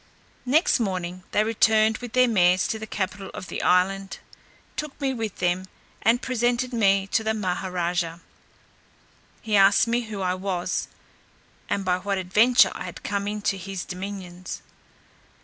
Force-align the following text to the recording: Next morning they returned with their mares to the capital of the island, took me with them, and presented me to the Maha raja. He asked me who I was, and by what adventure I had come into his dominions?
Next 0.47 0.79
morning 0.79 1.23
they 1.29 1.43
returned 1.43 1.99
with 1.99 2.13
their 2.13 2.27
mares 2.27 2.67
to 2.69 2.79
the 2.79 2.87
capital 2.87 3.29
of 3.35 3.49
the 3.49 3.61
island, 3.61 4.17
took 4.75 4.99
me 4.99 5.13
with 5.13 5.35
them, 5.37 5.67
and 6.01 6.23
presented 6.23 6.73
me 6.73 7.05
to 7.11 7.23
the 7.23 7.35
Maha 7.35 7.69
raja. 7.69 8.19
He 9.43 9.55
asked 9.55 9.87
me 9.87 10.01
who 10.05 10.21
I 10.21 10.33
was, 10.33 10.87
and 11.69 11.85
by 11.85 11.99
what 11.99 12.17
adventure 12.17 12.71
I 12.73 12.85
had 12.85 13.03
come 13.03 13.27
into 13.27 13.57
his 13.57 13.85
dominions? 13.85 14.63